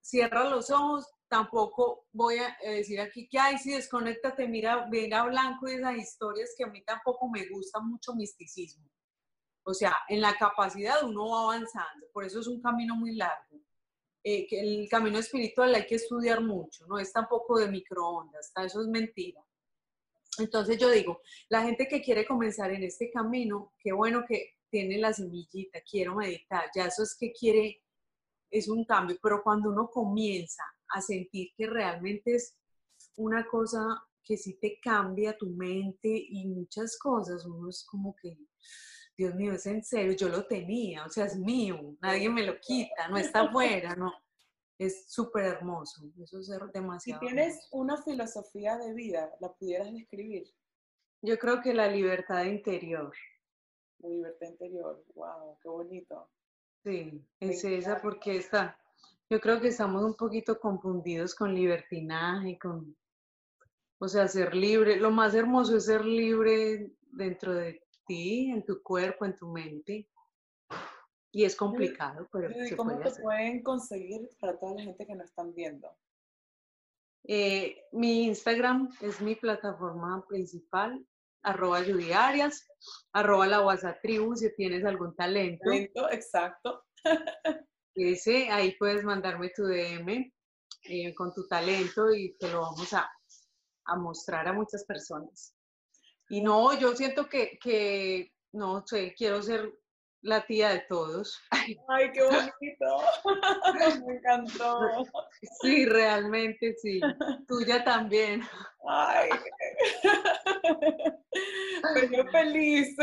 cierra 0.00 0.44
los 0.44 0.70
ojos, 0.70 1.06
tampoco 1.28 2.06
voy 2.12 2.36
a 2.38 2.56
eh, 2.62 2.76
decir 2.76 3.00
aquí 3.00 3.28
que, 3.28 3.38
ay, 3.38 3.58
sí, 3.58 3.72
desconéctate, 3.72 4.46
mira, 4.48 4.86
mira 4.86 5.24
blanco 5.24 5.68
y 5.68 5.74
esas 5.74 5.96
historias 5.96 6.54
que 6.56 6.64
a 6.64 6.68
mí 6.68 6.82
tampoco 6.84 7.28
me 7.28 7.46
gusta 7.48 7.80
mucho 7.80 8.14
misticismo. 8.14 8.88
O 9.66 9.72
sea, 9.72 9.96
en 10.08 10.20
la 10.20 10.36
capacidad 10.36 11.02
uno 11.04 11.30
va 11.30 11.54
avanzando, 11.54 12.06
por 12.12 12.24
eso 12.24 12.40
es 12.40 12.46
un 12.46 12.60
camino 12.60 12.96
muy 12.96 13.16
largo. 13.16 13.63
Eh, 14.26 14.46
que 14.46 14.58
el 14.58 14.88
camino 14.88 15.18
espiritual 15.18 15.74
hay 15.74 15.86
que 15.86 15.96
estudiar 15.96 16.40
mucho, 16.40 16.86
no 16.86 16.98
es 16.98 17.12
tampoco 17.12 17.58
de 17.58 17.68
microondas, 17.68 18.50
eso 18.56 18.80
es 18.80 18.88
mentira. 18.88 19.44
Entonces 20.38 20.78
yo 20.78 20.90
digo, 20.90 21.20
la 21.50 21.62
gente 21.62 21.86
que 21.86 22.00
quiere 22.00 22.24
comenzar 22.24 22.72
en 22.72 22.82
este 22.82 23.10
camino, 23.10 23.74
qué 23.78 23.92
bueno 23.92 24.24
que 24.26 24.54
tiene 24.70 24.96
la 24.96 25.12
semillita, 25.12 25.80
quiero 25.82 26.14
meditar, 26.14 26.70
ya 26.74 26.86
eso 26.86 27.02
es 27.02 27.14
que 27.14 27.32
quiere 27.32 27.82
es 28.50 28.68
un 28.68 28.84
cambio, 28.84 29.18
pero 29.22 29.42
cuando 29.42 29.70
uno 29.70 29.90
comienza 29.90 30.62
a 30.88 31.02
sentir 31.02 31.50
que 31.56 31.66
realmente 31.66 32.36
es 32.36 32.56
una 33.16 33.46
cosa 33.46 33.84
que 34.22 34.36
sí 34.36 34.54
te 34.54 34.78
cambia 34.80 35.36
tu 35.36 35.50
mente 35.50 36.08
y 36.08 36.46
muchas 36.46 36.96
cosas, 36.96 37.44
uno 37.44 37.68
es 37.68 37.84
como 37.84 38.14
que, 38.16 38.38
Dios 39.16 39.34
mío, 39.34 39.52
es 39.52 39.66
en 39.66 39.84
serio, 39.84 40.12
yo 40.12 40.28
lo 40.28 40.46
tenía, 40.46 41.04
o 41.04 41.08
sea, 41.08 41.26
es 41.26 41.36
mío, 41.36 41.96
nadie 42.00 42.28
me 42.28 42.44
lo 42.44 42.58
quita, 42.60 43.08
no 43.08 43.16
está 43.16 43.42
afuera, 43.42 43.94
no. 43.96 44.12
Es 44.78 45.06
súper 45.12 45.44
hermoso, 45.44 46.10
eso 46.20 46.40
es 46.40 46.46
Si 46.46 46.52
demasiado. 46.72 47.20
tienes 47.20 47.54
hermoso. 47.54 47.68
una 47.70 48.02
filosofía 48.02 48.76
de 48.76 48.92
vida, 48.92 49.32
¿la 49.40 49.52
pudieras 49.52 49.92
describir? 49.92 50.44
Yo 51.22 51.38
creo 51.38 51.60
que 51.62 51.72
la 51.74 51.86
libertad 51.88 52.44
interior, 52.44 53.12
La 54.00 54.08
libertad 54.08 54.48
interior. 54.48 55.04
Wow, 55.14 55.58
qué 55.62 55.68
bonito. 55.68 56.28
sí, 56.84 57.24
es 57.40 57.64
esa 57.64 58.02
porque 58.02 58.36
está, 58.36 58.76
yo 59.30 59.40
creo 59.40 59.60
que 59.60 59.68
estamos 59.68 60.02
un 60.02 60.16
poquito 60.16 60.58
confundidos 60.58 61.34
con 61.36 61.54
libertinaje, 61.54 62.58
con, 62.58 62.96
o 64.00 64.08
sea, 64.08 64.26
ser 64.28 64.54
libre. 64.54 64.96
Lo 64.96 65.10
más 65.12 65.34
hermoso 65.34 65.76
es 65.76 65.86
ser 65.86 66.04
libre 66.04 66.90
dentro 67.12 67.54
de 67.54 67.83
ti, 68.06 68.50
en 68.50 68.64
tu 68.64 68.82
cuerpo, 68.82 69.24
en 69.24 69.36
tu 69.36 69.48
mente. 69.48 70.08
Y 71.32 71.44
es 71.44 71.56
complicado, 71.56 72.28
pero 72.32 72.48
se 72.52 72.76
¿Cómo 72.76 72.90
puede 72.90 73.02
te 73.02 73.08
hacer. 73.10 73.22
pueden 73.22 73.62
conseguir 73.62 74.28
para 74.40 74.58
toda 74.58 74.74
la 74.76 74.82
gente 74.82 75.06
que 75.06 75.16
nos 75.16 75.26
están 75.26 75.52
viendo? 75.52 75.88
Eh, 77.26 77.76
mi 77.92 78.26
Instagram 78.26 78.90
es 79.00 79.20
mi 79.20 79.34
plataforma 79.34 80.24
principal, 80.28 81.04
arroba 81.42 81.78
Arias, 81.78 82.68
arroba 83.12 83.46
la 83.46 83.62
WhatsApp 83.62 84.00
tribu 84.02 84.36
si 84.36 84.54
tienes 84.54 84.84
algún 84.84 85.14
talento. 85.16 85.64
Talento, 85.64 86.10
exacto. 86.10 86.84
Ese, 87.94 88.50
ahí 88.50 88.76
puedes 88.78 89.04
mandarme 89.04 89.50
tu 89.50 89.64
DM 89.64 90.32
eh, 90.82 91.14
con 91.14 91.32
tu 91.32 91.46
talento 91.46 92.12
y 92.12 92.36
te 92.38 92.50
lo 92.50 92.60
vamos 92.60 92.92
a, 92.92 93.10
a 93.86 93.96
mostrar 93.96 94.46
a 94.48 94.52
muchas 94.52 94.84
personas. 94.84 95.53
Y 96.34 96.40
no, 96.40 96.76
yo 96.76 96.96
siento 96.96 97.28
que, 97.28 97.60
que, 97.62 98.32
no 98.52 98.84
sé, 98.84 99.14
quiero 99.16 99.40
ser 99.40 99.72
la 100.20 100.44
tía 100.44 100.70
de 100.70 100.80
todos. 100.88 101.40
Ay, 101.88 102.10
qué 102.12 102.24
bonito. 102.24 102.44
Me 104.04 104.14
encantó. 104.14 104.80
Sí, 105.62 105.86
realmente 105.86 106.74
sí. 106.82 107.00
Tuya 107.46 107.84
también. 107.84 108.42
Ay. 108.88 109.30
Pues 111.92 112.10
yo 112.10 112.24
feliz. 112.30 112.96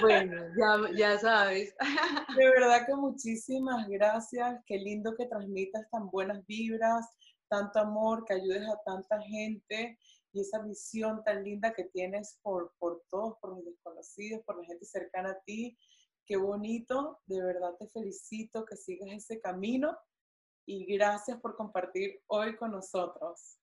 Bueno, 0.00 0.42
ya, 0.58 0.96
ya 0.96 1.18
sabes. 1.18 1.74
De 2.36 2.48
verdad 2.48 2.84
que 2.86 2.94
muchísimas 2.94 3.86
gracias. 3.88 4.60
Qué 4.66 4.78
lindo 4.78 5.14
que 5.16 5.26
transmitas 5.26 5.88
tan 5.90 6.10
buenas 6.10 6.44
vibras, 6.46 7.06
tanto 7.48 7.78
amor, 7.78 8.24
que 8.26 8.34
ayudes 8.34 8.66
a 8.68 8.80
tanta 8.84 9.20
gente 9.22 9.98
y 10.34 10.40
esa 10.40 10.60
visión 10.62 11.22
tan 11.24 11.44
linda 11.44 11.72
que 11.72 11.84
tienes 11.84 12.40
por, 12.42 12.74
por 12.78 13.04
todos, 13.08 13.38
por 13.40 13.50
los 13.50 13.64
desconocidos, 13.64 14.44
por 14.44 14.58
la 14.58 14.64
gente 14.64 14.84
cercana 14.84 15.30
a 15.30 15.40
ti. 15.46 15.78
Qué 16.26 16.36
bonito. 16.36 17.20
De 17.26 17.40
verdad 17.40 17.74
te 17.78 17.88
felicito 17.88 18.64
que 18.64 18.76
sigas 18.76 19.10
ese 19.12 19.40
camino 19.40 19.96
y 20.66 20.96
gracias 20.96 21.40
por 21.40 21.56
compartir 21.56 22.20
hoy 22.26 22.56
con 22.56 22.72
nosotros. 22.72 23.58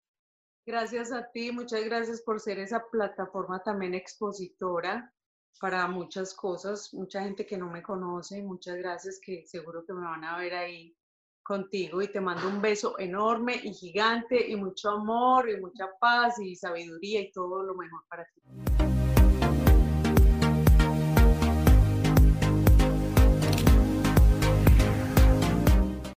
Gracias 0.66 1.12
a 1.12 1.30
ti, 1.32 1.52
muchas 1.52 1.84
gracias 1.84 2.22
por 2.22 2.40
ser 2.40 2.60
esa 2.60 2.86
plataforma 2.90 3.62
también 3.64 3.94
expositora 3.94 5.14
para 5.60 5.88
muchas 5.88 6.34
cosas, 6.34 6.94
mucha 6.94 7.22
gente 7.22 7.46
que 7.46 7.58
no 7.58 7.70
me 7.70 7.84
conoce, 7.84 8.42
muchas 8.44 8.78
gracias 8.78 9.20
que 9.20 9.46
seguro 9.46 9.84
que 9.86 9.94
me 9.94 10.06
van 10.06 10.24
a 10.24 10.38
ver 10.38 10.54
ahí 10.54 10.96
contigo 11.44 12.02
y 12.02 12.08
te 12.08 12.22
mando 12.22 12.48
un 12.48 12.62
beso 12.62 12.98
enorme 13.00 13.60
y 13.64 13.74
gigante 13.74 14.50
y 14.50 14.56
mucho 14.56 14.90
amor 14.92 15.50
y 15.50 15.60
mucha 15.60 15.90
paz 16.00 16.40
y 16.40 16.56
sabiduría 16.56 17.22
y 17.22 17.32
todo 17.32 17.64
lo 17.64 17.76
mejor 17.76 18.04
para 18.08 18.26
ti. 18.26 18.71